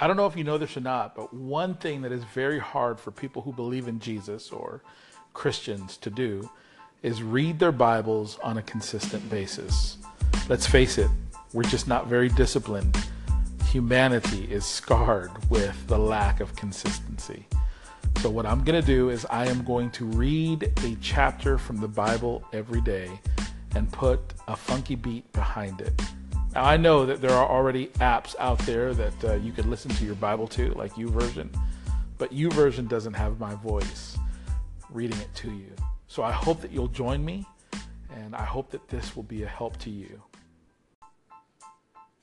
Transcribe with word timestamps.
I 0.00 0.06
don't 0.06 0.16
know 0.16 0.26
if 0.26 0.36
you 0.36 0.44
know 0.44 0.58
this 0.58 0.76
or 0.76 0.80
not, 0.80 1.16
but 1.16 1.34
one 1.34 1.74
thing 1.74 2.02
that 2.02 2.12
is 2.12 2.22
very 2.22 2.60
hard 2.60 3.00
for 3.00 3.10
people 3.10 3.42
who 3.42 3.52
believe 3.52 3.88
in 3.88 3.98
Jesus 3.98 4.52
or 4.52 4.80
Christians 5.34 5.96
to 5.96 6.08
do 6.08 6.48
is 7.02 7.20
read 7.20 7.58
their 7.58 7.72
Bibles 7.72 8.38
on 8.44 8.58
a 8.58 8.62
consistent 8.62 9.28
basis. 9.28 9.98
Let's 10.48 10.68
face 10.68 10.98
it, 10.98 11.10
we're 11.52 11.64
just 11.64 11.88
not 11.88 12.06
very 12.06 12.28
disciplined. 12.28 12.96
Humanity 13.70 14.46
is 14.48 14.64
scarred 14.64 15.32
with 15.50 15.88
the 15.88 15.98
lack 15.98 16.38
of 16.38 16.54
consistency. 16.54 17.44
So, 18.20 18.30
what 18.30 18.46
I'm 18.46 18.62
going 18.62 18.80
to 18.80 18.86
do 18.86 19.10
is, 19.10 19.26
I 19.30 19.46
am 19.46 19.64
going 19.64 19.90
to 19.92 20.04
read 20.04 20.72
a 20.84 20.96
chapter 21.00 21.58
from 21.58 21.78
the 21.78 21.88
Bible 21.88 22.44
every 22.52 22.80
day 22.82 23.20
and 23.74 23.92
put 23.92 24.20
a 24.46 24.54
funky 24.54 24.94
beat 24.94 25.30
behind 25.32 25.80
it. 25.80 26.00
Now, 26.58 26.64
I 26.64 26.76
know 26.76 27.06
that 27.06 27.20
there 27.20 27.30
are 27.30 27.48
already 27.48 27.86
apps 28.00 28.34
out 28.40 28.58
there 28.66 28.92
that 28.92 29.24
uh, 29.24 29.34
you 29.34 29.52
could 29.52 29.66
listen 29.66 29.92
to 29.92 30.04
your 30.04 30.16
Bible 30.16 30.48
to, 30.48 30.74
like 30.74 30.92
YouVersion, 30.94 31.56
but 32.18 32.34
YouVersion 32.34 32.88
doesn't 32.88 33.14
have 33.14 33.38
my 33.38 33.54
voice 33.54 34.18
reading 34.90 35.20
it 35.20 35.32
to 35.36 35.52
you. 35.52 35.70
So 36.08 36.24
I 36.24 36.32
hope 36.32 36.60
that 36.62 36.72
you'll 36.72 36.88
join 36.88 37.24
me, 37.24 37.46
and 38.12 38.34
I 38.34 38.42
hope 38.42 38.72
that 38.72 38.88
this 38.88 39.14
will 39.14 39.22
be 39.22 39.44
a 39.44 39.46
help 39.46 39.76
to 39.76 39.90
you. 39.90 40.20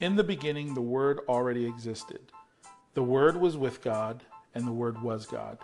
In 0.02 0.18
the 0.18 0.24
beginning, 0.26 0.74
the 0.74 0.82
Word 0.82 1.22
already 1.30 1.66
existed. 1.66 2.20
The 2.94 3.04
Word 3.04 3.38
was 3.38 3.56
with 3.56 3.82
God, 3.82 4.22
and 4.54 4.68
the 4.68 4.74
Word 4.74 5.02
was 5.02 5.26
God. 5.26 5.60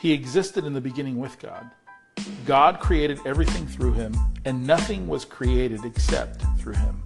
He 0.00 0.10
existed 0.10 0.64
in 0.64 0.72
the 0.72 0.80
beginning 0.80 1.18
with 1.18 1.38
God. 1.38 1.70
God 2.46 2.80
created 2.80 3.20
everything 3.24 3.64
through 3.64 3.92
him, 3.92 4.16
and 4.44 4.66
nothing 4.66 5.06
was 5.06 5.24
created 5.24 5.84
except 5.84 6.42
through 6.58 6.74
him. 6.74 7.00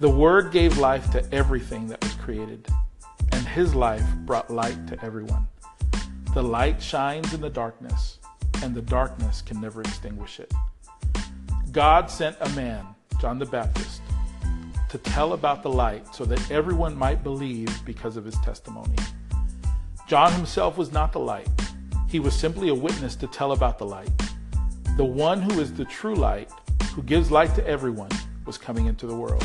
The 0.00 0.10
Word 0.10 0.50
gave 0.50 0.78
life 0.78 1.12
to 1.12 1.24
everything 1.32 1.86
that 1.86 2.02
was 2.02 2.14
created, 2.14 2.66
and 3.30 3.46
His 3.46 3.76
life 3.76 4.04
brought 4.24 4.50
light 4.50 4.88
to 4.88 5.04
everyone. 5.04 5.46
The 6.34 6.42
light 6.42 6.82
shines 6.82 7.32
in 7.32 7.40
the 7.40 7.48
darkness, 7.48 8.18
and 8.60 8.74
the 8.74 8.82
darkness 8.82 9.40
can 9.40 9.60
never 9.60 9.82
extinguish 9.82 10.40
it. 10.40 10.52
God 11.70 12.10
sent 12.10 12.36
a 12.40 12.48
man, 12.50 12.84
John 13.20 13.38
the 13.38 13.46
Baptist, 13.46 14.02
to 14.88 14.98
tell 14.98 15.32
about 15.32 15.62
the 15.62 15.70
light 15.70 16.12
so 16.12 16.24
that 16.24 16.50
everyone 16.50 16.96
might 16.96 17.22
believe 17.22 17.70
because 17.84 18.16
of 18.16 18.24
his 18.24 18.38
testimony. 18.40 18.96
John 20.08 20.32
himself 20.32 20.76
was 20.76 20.90
not 20.90 21.12
the 21.12 21.20
light, 21.20 21.48
he 22.08 22.18
was 22.18 22.34
simply 22.34 22.68
a 22.68 22.74
witness 22.74 23.14
to 23.16 23.28
tell 23.28 23.52
about 23.52 23.78
the 23.78 23.86
light. 23.86 24.10
The 24.96 25.04
one 25.04 25.40
who 25.40 25.60
is 25.60 25.72
the 25.72 25.84
true 25.84 26.16
light, 26.16 26.50
who 26.94 27.02
gives 27.04 27.30
light 27.30 27.54
to 27.54 27.64
everyone, 27.64 28.10
was 28.44 28.58
coming 28.58 28.86
into 28.86 29.06
the 29.06 29.14
world. 29.14 29.44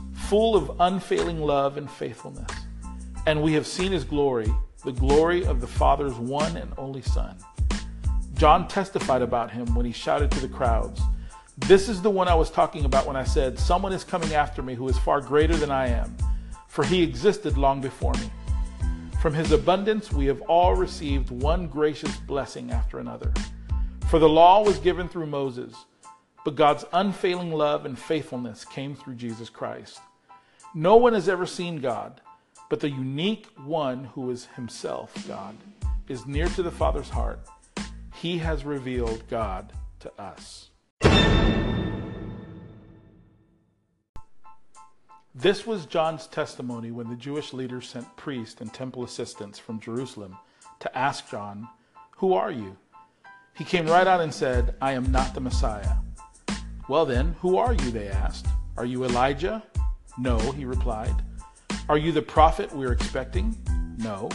full 0.31 0.55
of 0.55 0.71
unfailing 0.79 1.41
love 1.41 1.75
and 1.75 1.91
faithfulness. 1.91 2.49
And 3.27 3.41
we 3.41 3.51
have 3.51 3.67
seen 3.67 3.91
his 3.91 4.05
glory, 4.05 4.49
the 4.85 4.93
glory 4.93 5.45
of 5.45 5.59
the 5.59 5.67
Father's 5.67 6.13
one 6.13 6.55
and 6.55 6.71
only 6.77 7.01
Son. 7.01 7.35
John 8.35 8.69
testified 8.69 9.23
about 9.23 9.51
him 9.51 9.75
when 9.75 9.85
he 9.85 9.91
shouted 9.91 10.31
to 10.31 10.39
the 10.39 10.47
crowds, 10.47 11.01
This 11.57 11.89
is 11.89 12.01
the 12.01 12.09
one 12.09 12.29
I 12.29 12.33
was 12.33 12.49
talking 12.49 12.85
about 12.85 13.05
when 13.05 13.17
I 13.17 13.25
said, 13.25 13.59
Someone 13.59 13.91
is 13.91 14.05
coming 14.05 14.33
after 14.33 14.61
me 14.61 14.73
who 14.73 14.87
is 14.87 14.97
far 14.99 15.19
greater 15.19 15.57
than 15.57 15.69
I 15.69 15.87
am, 15.87 16.15
for 16.69 16.85
he 16.85 17.03
existed 17.03 17.57
long 17.57 17.81
before 17.81 18.13
me. 18.13 18.31
From 19.21 19.33
his 19.33 19.51
abundance 19.51 20.13
we 20.13 20.27
have 20.27 20.39
all 20.43 20.75
received 20.75 21.29
one 21.29 21.67
gracious 21.67 22.15
blessing 22.19 22.71
after 22.71 22.99
another. 22.99 23.33
For 24.07 24.17
the 24.17 24.29
law 24.29 24.63
was 24.63 24.79
given 24.79 25.09
through 25.09 25.25
Moses, 25.25 25.75
but 26.45 26.55
God's 26.55 26.85
unfailing 26.93 27.51
love 27.51 27.85
and 27.85 27.99
faithfulness 27.99 28.63
came 28.63 28.95
through 28.95 29.15
Jesus 29.15 29.49
Christ. 29.49 29.99
No 30.73 30.95
one 30.95 31.11
has 31.13 31.27
ever 31.27 31.45
seen 31.45 31.81
God, 31.81 32.21
but 32.69 32.79
the 32.79 32.89
unique 32.89 33.47
one 33.65 34.05
who 34.05 34.29
is 34.31 34.45
himself 34.55 35.13
God 35.27 35.57
is 36.07 36.25
near 36.25 36.47
to 36.47 36.63
the 36.63 36.71
Father's 36.71 37.09
heart. 37.09 37.41
He 38.15 38.37
has 38.37 38.63
revealed 38.63 39.23
God 39.29 39.73
to 39.99 40.11
us. 40.17 40.69
This 45.35 45.67
was 45.67 45.85
John's 45.85 46.27
testimony 46.27 46.91
when 46.91 47.09
the 47.09 47.15
Jewish 47.17 47.51
leaders 47.51 47.89
sent 47.89 48.15
priests 48.15 48.61
and 48.61 48.73
temple 48.73 49.03
assistants 49.03 49.59
from 49.59 49.81
Jerusalem 49.81 50.37
to 50.79 50.97
ask 50.97 51.29
John, 51.29 51.67
Who 52.17 52.33
are 52.33 52.51
you? 52.51 52.77
He 53.57 53.65
came 53.65 53.87
right 53.87 54.07
out 54.07 54.21
and 54.21 54.33
said, 54.33 54.75
I 54.81 54.93
am 54.93 55.11
not 55.11 55.33
the 55.33 55.41
Messiah. 55.41 55.95
Well, 56.87 57.05
then, 57.05 57.35
who 57.41 57.57
are 57.57 57.73
you? 57.73 57.91
They 57.91 58.07
asked. 58.07 58.47
Are 58.77 58.85
you 58.85 59.03
Elijah? 59.03 59.63
No, 60.21 60.37
he 60.51 60.65
replied. 60.65 61.15
Are 61.89 61.97
you 61.97 62.11
the 62.11 62.21
prophet 62.21 62.71
we're 62.75 62.91
expecting? 62.91 63.57
No. 63.97 64.29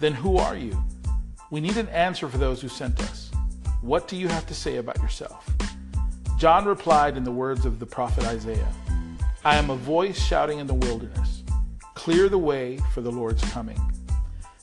Then 0.00 0.12
who 0.12 0.38
are 0.38 0.56
you? 0.56 0.76
We 1.52 1.60
need 1.60 1.76
an 1.76 1.86
answer 1.90 2.28
for 2.28 2.36
those 2.36 2.60
who 2.60 2.68
sent 2.68 2.98
us. 3.02 3.30
What 3.80 4.08
do 4.08 4.16
you 4.16 4.26
have 4.26 4.44
to 4.48 4.54
say 4.54 4.78
about 4.78 4.98
yourself? 4.98 5.48
John 6.36 6.64
replied 6.64 7.16
in 7.16 7.22
the 7.22 7.30
words 7.30 7.64
of 7.64 7.78
the 7.78 7.86
prophet 7.86 8.24
Isaiah 8.24 8.66
I 9.44 9.54
am 9.54 9.70
a 9.70 9.76
voice 9.76 10.20
shouting 10.20 10.58
in 10.58 10.66
the 10.66 10.74
wilderness, 10.74 11.44
clear 11.94 12.28
the 12.28 12.36
way 12.36 12.80
for 12.92 13.00
the 13.00 13.12
Lord's 13.12 13.48
coming. 13.52 13.80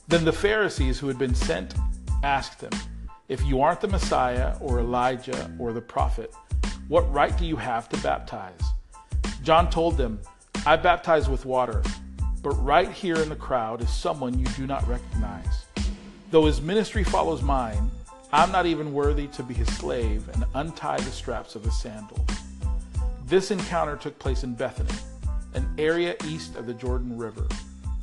Then 0.06 0.26
the 0.26 0.34
Pharisees 0.34 0.98
who 0.98 1.08
had 1.08 1.18
been 1.18 1.34
sent 1.34 1.74
asked 2.22 2.60
him, 2.60 2.78
If 3.30 3.42
you 3.46 3.62
aren't 3.62 3.80
the 3.80 3.88
Messiah 3.88 4.54
or 4.60 4.80
Elijah 4.80 5.50
or 5.58 5.72
the 5.72 5.80
prophet, 5.80 6.30
what 6.88 7.10
right 7.10 7.36
do 7.38 7.46
you 7.46 7.56
have 7.56 7.88
to 7.88 7.96
baptize? 8.02 8.60
John 9.46 9.70
told 9.70 9.96
them, 9.96 10.18
I 10.66 10.74
baptize 10.74 11.28
with 11.28 11.46
water, 11.46 11.80
but 12.42 12.50
right 12.64 12.90
here 12.90 13.14
in 13.14 13.28
the 13.28 13.36
crowd 13.36 13.80
is 13.80 13.88
someone 13.88 14.36
you 14.36 14.46
do 14.56 14.66
not 14.66 14.84
recognize. 14.88 15.66
Though 16.32 16.46
his 16.46 16.60
ministry 16.60 17.04
follows 17.04 17.42
mine, 17.42 17.88
I'm 18.32 18.50
not 18.50 18.66
even 18.66 18.92
worthy 18.92 19.28
to 19.28 19.44
be 19.44 19.54
his 19.54 19.72
slave 19.76 20.28
and 20.34 20.44
untie 20.54 20.96
the 20.96 21.12
straps 21.12 21.54
of 21.54 21.62
his 21.62 21.80
sandals. 21.80 22.26
This 23.26 23.52
encounter 23.52 23.94
took 23.94 24.18
place 24.18 24.42
in 24.42 24.54
Bethany, 24.54 24.98
an 25.54 25.72
area 25.78 26.16
east 26.24 26.56
of 26.56 26.66
the 26.66 26.74
Jordan 26.74 27.16
River, 27.16 27.46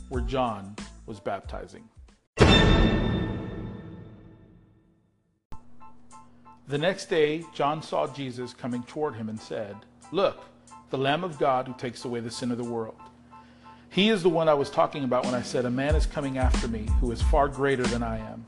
where 0.07 0.21
John 0.21 0.77
was 1.07 1.19
baptizing. 1.19 1.83
The 6.69 6.77
next 6.77 7.07
day, 7.07 7.43
John 7.53 7.81
saw 7.81 8.07
Jesus 8.07 8.53
coming 8.53 8.83
toward 8.83 9.15
him 9.15 9.27
and 9.27 9.37
said, 9.37 9.75
Look, 10.13 10.45
the 10.93 10.99
Lamb 10.99 11.23
of 11.23 11.39
God 11.39 11.65
who 11.65 11.73
takes 11.73 12.05
away 12.05 12.19
the 12.19 12.29
sin 12.29 12.51
of 12.51 12.59
the 12.59 12.63
world. 12.63 12.99
He 13.89 14.09
is 14.09 14.21
the 14.21 14.29
one 14.29 14.47
I 14.47 14.53
was 14.53 14.69
talking 14.69 15.03
about 15.03 15.25
when 15.25 15.33
I 15.33 15.41
said, 15.41 15.65
A 15.65 15.71
man 15.71 15.95
is 15.95 16.05
coming 16.05 16.37
after 16.37 16.67
me 16.67 16.87
who 17.01 17.11
is 17.11 17.19
far 17.19 17.47
greater 17.47 17.81
than 17.81 18.03
I 18.03 18.19
am, 18.19 18.45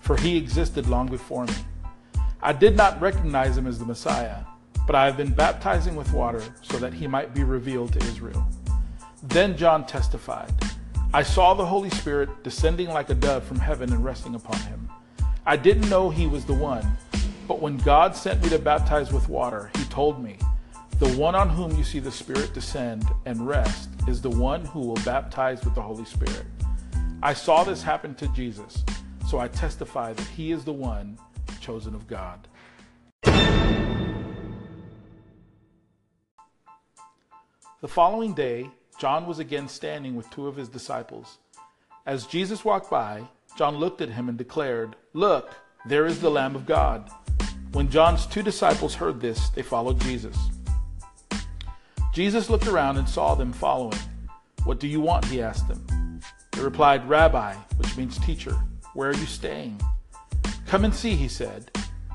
for 0.00 0.14
he 0.14 0.36
existed 0.36 0.88
long 0.88 1.08
before 1.08 1.46
me. 1.46 1.54
I 2.42 2.52
did 2.52 2.76
not 2.76 3.00
recognize 3.00 3.56
him 3.56 3.66
as 3.66 3.78
the 3.78 3.86
Messiah, 3.86 4.40
but 4.86 4.94
I 4.94 5.06
have 5.06 5.16
been 5.16 5.32
baptizing 5.32 5.96
with 5.96 6.12
water 6.12 6.42
so 6.60 6.76
that 6.80 6.92
he 6.92 7.06
might 7.06 7.32
be 7.32 7.44
revealed 7.44 7.94
to 7.94 8.06
Israel. 8.08 8.46
Then 9.22 9.56
John 9.56 9.86
testified, 9.86 10.52
I 11.14 11.22
saw 11.22 11.54
the 11.54 11.64
Holy 11.64 11.88
Spirit 11.88 12.44
descending 12.44 12.90
like 12.90 13.08
a 13.08 13.14
dove 13.14 13.44
from 13.44 13.58
heaven 13.58 13.90
and 13.90 14.04
resting 14.04 14.34
upon 14.34 14.60
him. 14.60 14.90
I 15.46 15.56
didn't 15.56 15.88
know 15.88 16.10
he 16.10 16.26
was 16.26 16.44
the 16.44 16.52
one, 16.52 16.86
but 17.48 17.62
when 17.62 17.78
God 17.78 18.14
sent 18.14 18.42
me 18.42 18.50
to 18.50 18.58
baptize 18.58 19.14
with 19.14 19.30
water, 19.30 19.70
he 19.76 19.84
told 19.84 20.22
me, 20.22 20.36
the 20.98 21.08
one 21.18 21.34
on 21.34 21.50
whom 21.50 21.76
you 21.76 21.84
see 21.84 21.98
the 21.98 22.10
Spirit 22.10 22.54
descend 22.54 23.04
and 23.26 23.46
rest 23.46 23.90
is 24.08 24.22
the 24.22 24.30
one 24.30 24.64
who 24.64 24.80
will 24.80 24.96
baptize 25.04 25.62
with 25.62 25.74
the 25.74 25.82
Holy 25.82 26.06
Spirit. 26.06 26.46
I 27.22 27.34
saw 27.34 27.64
this 27.64 27.82
happen 27.82 28.14
to 28.14 28.26
Jesus, 28.28 28.82
so 29.28 29.38
I 29.38 29.48
testify 29.48 30.14
that 30.14 30.26
he 30.28 30.52
is 30.52 30.64
the 30.64 30.72
one 30.72 31.18
chosen 31.60 31.94
of 31.94 32.06
God. 32.06 32.48
The 37.82 37.88
following 37.88 38.32
day, 38.32 38.70
John 38.98 39.26
was 39.26 39.38
again 39.38 39.68
standing 39.68 40.16
with 40.16 40.30
two 40.30 40.46
of 40.46 40.56
his 40.56 40.70
disciples. 40.70 41.36
As 42.06 42.24
Jesus 42.26 42.64
walked 42.64 42.90
by, 42.90 43.22
John 43.58 43.76
looked 43.76 44.00
at 44.00 44.08
him 44.08 44.30
and 44.30 44.38
declared, 44.38 44.96
Look, 45.12 45.54
there 45.84 46.06
is 46.06 46.22
the 46.22 46.30
Lamb 46.30 46.56
of 46.56 46.64
God. 46.64 47.10
When 47.72 47.90
John's 47.90 48.24
two 48.24 48.42
disciples 48.42 48.94
heard 48.94 49.20
this, 49.20 49.50
they 49.50 49.60
followed 49.60 50.00
Jesus. 50.00 50.38
Jesus 52.16 52.48
looked 52.48 52.66
around 52.66 52.96
and 52.96 53.06
saw 53.06 53.34
them 53.34 53.52
following. 53.52 53.98
What 54.64 54.80
do 54.80 54.88
you 54.88 55.02
want? 55.02 55.26
He 55.26 55.42
asked 55.42 55.68
them. 55.68 56.18
They 56.52 56.62
replied, 56.62 57.06
Rabbi, 57.06 57.52
which 57.76 57.94
means 57.94 58.16
teacher, 58.16 58.56
where 58.94 59.10
are 59.10 59.14
you 59.14 59.26
staying? 59.26 59.78
Come 60.66 60.86
and 60.86 60.94
see, 60.94 61.14
he 61.14 61.28
said. 61.28 61.70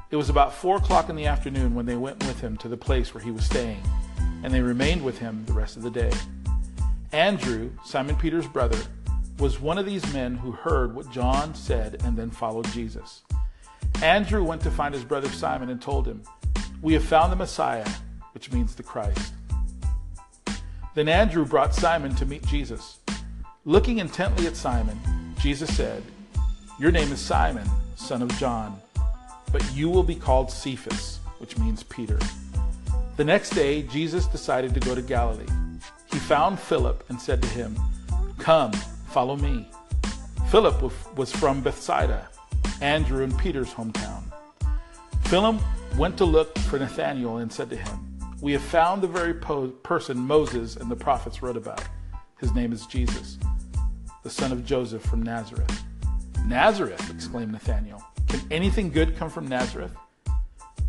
It 0.09 0.15
was 0.15 0.27
about 0.27 0.55
four 0.55 0.77
o'clock 0.77 1.09
in 1.09 1.15
the 1.15 1.27
afternoon 1.27 1.75
when 1.75 1.85
they 1.85 1.97
went 1.97 2.25
with 2.25 2.41
him 2.41 2.57
to 2.57 2.67
the 2.67 2.75
place 2.75 3.13
where 3.13 3.23
he 3.23 3.29
was 3.29 3.45
staying, 3.45 3.79
and 4.43 4.51
they 4.51 4.61
remained 4.61 5.05
with 5.05 5.19
him 5.19 5.45
the 5.45 5.53
rest 5.53 5.77
of 5.77 5.83
the 5.83 5.91
day. 5.91 6.11
Andrew, 7.11 7.69
Simon 7.85 8.15
Peter's 8.15 8.47
brother, 8.47 8.79
was 9.37 9.61
one 9.61 9.77
of 9.77 9.85
these 9.85 10.11
men 10.11 10.35
who 10.35 10.51
heard 10.51 10.95
what 10.95 11.11
John 11.11 11.53
said 11.53 12.01
and 12.03 12.17
then 12.17 12.31
followed 12.31 12.65
Jesus. 12.71 13.21
Andrew 14.01 14.43
went 14.43 14.63
to 14.63 14.71
find 14.71 14.95
his 14.95 15.03
brother 15.03 15.29
Simon 15.29 15.69
and 15.69 15.79
told 15.79 16.07
him, 16.07 16.23
We 16.81 16.93
have 16.93 17.03
found 17.03 17.31
the 17.31 17.35
Messiah, 17.35 17.87
which 18.33 18.51
means 18.51 18.73
the 18.73 18.81
Christ. 18.81 19.33
Then 20.93 21.07
Andrew 21.07 21.45
brought 21.45 21.73
Simon 21.73 22.13
to 22.15 22.25
meet 22.25 22.45
Jesus. 22.45 22.99
Looking 23.63 23.99
intently 23.99 24.45
at 24.47 24.57
Simon, 24.57 24.99
Jesus 25.39 25.73
said, 25.75 26.03
Your 26.79 26.91
name 26.91 27.11
is 27.13 27.19
Simon, 27.19 27.67
son 27.95 28.21
of 28.21 28.29
John, 28.37 28.77
but 29.53 29.63
you 29.73 29.89
will 29.89 30.03
be 30.03 30.15
called 30.15 30.51
Cephas, 30.51 31.19
which 31.37 31.57
means 31.57 31.83
Peter. 31.83 32.19
The 33.15 33.23
next 33.23 33.51
day, 33.51 33.83
Jesus 33.83 34.25
decided 34.27 34.73
to 34.73 34.81
go 34.81 34.93
to 34.93 35.01
Galilee. 35.01 35.45
He 36.11 36.19
found 36.19 36.59
Philip 36.59 37.05
and 37.07 37.21
said 37.21 37.41
to 37.41 37.47
him, 37.47 37.77
Come, 38.37 38.73
follow 39.07 39.37
me. 39.37 39.69
Philip 40.49 40.81
was 41.15 41.31
from 41.31 41.61
Bethsaida, 41.61 42.27
Andrew 42.81 43.23
and 43.23 43.37
Peter's 43.37 43.73
hometown. 43.73 44.23
Philip 45.25 45.61
went 45.97 46.17
to 46.17 46.25
look 46.25 46.57
for 46.59 46.79
Nathanael 46.79 47.37
and 47.37 47.51
said 47.51 47.69
to 47.69 47.77
him, 47.77 48.10
we 48.41 48.53
have 48.53 48.61
found 48.61 49.03
the 49.03 49.07
very 49.07 49.35
po- 49.35 49.67
person 49.67 50.17
Moses 50.17 50.75
and 50.75 50.89
the 50.89 50.95
prophets 50.95 51.43
wrote 51.43 51.55
about. 51.55 51.83
His 52.39 52.53
name 52.53 52.73
is 52.73 52.87
Jesus, 52.87 53.37
the 54.23 54.31
son 54.31 54.51
of 54.51 54.65
Joseph 54.65 55.03
from 55.03 55.21
Nazareth. 55.21 55.83
Nazareth, 56.47 57.07
exclaimed 57.11 57.51
Nathanael. 57.51 58.03
Can 58.27 58.41
anything 58.49 58.89
good 58.89 59.15
come 59.15 59.29
from 59.29 59.47
Nazareth? 59.47 59.93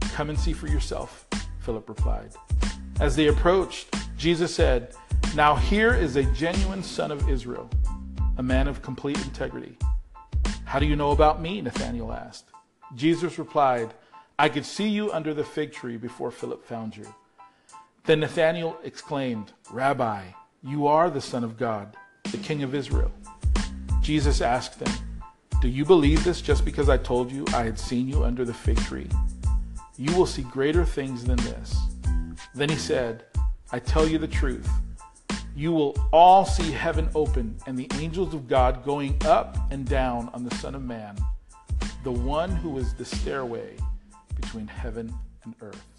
Come 0.01 0.31
and 0.31 0.39
see 0.39 0.55
for 0.55 0.67
yourself, 0.67 1.27
Philip 1.61 1.89
replied. 1.91 2.31
As 3.01 3.17
they 3.17 3.27
approached, 3.27 3.95
Jesus 4.17 4.55
said, 4.55 4.95
Now 5.37 5.55
here 5.55 5.95
is 5.95 6.17
a 6.17 6.25
genuine 6.33 6.83
son 6.83 7.11
of 7.11 7.29
Israel, 7.29 7.69
a 8.39 8.43
man 8.43 8.67
of 8.67 8.81
complete 8.81 9.23
integrity. 9.25 9.77
How 10.65 10.79
do 10.79 10.87
you 10.87 10.97
know 10.97 11.11
about 11.11 11.43
me? 11.43 11.61
Nathanael 11.61 12.13
asked. 12.15 12.47
Jesus 12.95 13.39
replied, 13.39 13.93
I 14.39 14.49
could 14.49 14.65
see 14.65 14.89
you 14.89 15.13
under 15.13 15.35
the 15.35 15.45
fig 15.45 15.73
tree 15.73 15.99
before 15.99 16.31
Philip 16.31 16.65
found 16.65 16.97
you. 16.97 17.15
Then 18.05 18.19
Nathanael 18.21 18.79
exclaimed, 18.83 19.53
Rabbi, 19.71 20.25
you 20.65 20.89
are 20.89 21.09
the 21.09 21.21
Son 21.21 21.45
of 21.45 21.57
God, 21.57 21.97
the 22.33 22.39
King 22.39 22.65
of 22.65 22.75
Israel. 22.75 23.13
Jesus 24.01 24.41
asked 24.41 24.81
him, 24.81 24.93
Do 25.61 25.69
you 25.69 25.85
believe 25.85 26.25
this 26.25 26.41
just 26.41 26.65
because 26.65 26.89
I 26.89 26.97
told 26.97 27.31
you 27.31 27.45
I 27.55 27.63
had 27.63 27.79
seen 27.79 28.09
you 28.09 28.25
under 28.25 28.45
the 28.45 28.53
fig 28.53 28.79
tree? 28.79 29.09
You 29.97 30.17
will 30.17 30.27
see 30.27 30.43
greater 30.43 30.85
things 30.85 31.25
than 31.25 31.37
this. 31.37 31.77
Then 32.57 32.69
he 32.69 32.75
said, 32.75 33.25
I 33.71 33.79
tell 33.79 34.09
you 34.09 34.19
the 34.19 34.27
truth. 34.27 34.69
You 35.55 35.71
will 35.71 35.95
all 36.13 36.45
see 36.45 36.73
heaven 36.73 37.09
open 37.15 37.57
and 37.69 37.79
the 37.79 37.89
angels 38.01 38.35
of 38.35 38.49
God 38.49 38.85
going 38.85 39.17
up 39.25 39.57
and 39.71 39.87
down 39.87 40.29
on 40.35 40.43
the 40.43 40.55
Son 40.57 40.75
of 40.75 40.83
Man, 40.83 41.17
the 42.03 42.11
one 42.11 42.51
who 42.51 42.79
is 42.79 42.95
the 42.95 43.05
stairway 43.05 43.77
between 44.35 44.67
heaven 44.67 45.15
and 45.45 45.55
earth. 45.61 45.92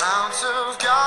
Jesus 0.00 0.40
sought 0.40 0.80
me 0.80 0.99